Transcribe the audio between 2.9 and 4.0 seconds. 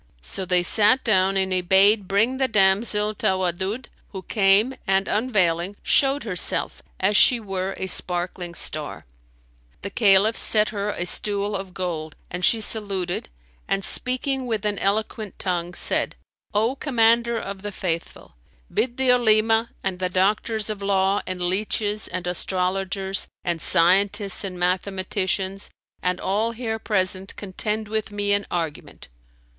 Tawaddud